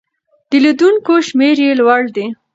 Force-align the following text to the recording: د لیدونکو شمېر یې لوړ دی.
د 0.49 0.51
لیدونکو 0.63 1.13
شمېر 1.27 1.55
یې 1.65 1.71
لوړ 1.79 2.01
دی. 2.15 2.25